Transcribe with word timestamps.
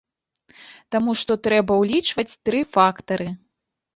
Таму 0.93 1.11
што 1.19 1.31
трэба 1.49 1.77
ўлічваць 1.81 2.37
тры 2.49 2.63
фактары. 2.79 3.29